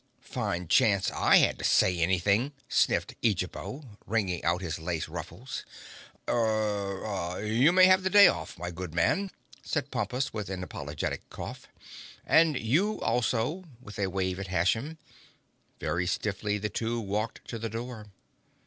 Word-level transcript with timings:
"Fine 0.23 0.67
chance 0.67 1.11
I 1.11 1.35
had 1.35 1.59
to 1.59 1.63
say 1.63 1.99
anything!" 1.99 2.53
sniffed 2.67 3.13
Eejabo, 3.21 3.85
wringing 4.07 4.43
out 4.43 4.63
his 4.63 4.79
lace 4.79 5.07
ruffles. 5.07 5.63
"Eh—rr—you 6.27 7.71
may 7.71 7.85
have 7.85 8.01
the 8.01 8.09
day 8.09 8.27
off, 8.27 8.57
my 8.57 8.71
good 8.71 8.95
man," 8.95 9.29
said 9.61 9.91
Pompus, 9.91 10.33
with 10.33 10.49
an 10.49 10.63
apologetic 10.63 11.29
cough—"And 11.29 12.57
you 12.57 12.99
also," 13.01 13.65
with 13.79 13.99
a 13.99 14.07
wave 14.09 14.39
at 14.39 14.47
Hashem. 14.47 14.97
Very 15.79 16.07
stiffly 16.07 16.57
the 16.57 16.67
two 16.69 16.99
walked 16.99 17.47
to 17.49 17.59
the 17.59 17.69
door. 17.69 18.07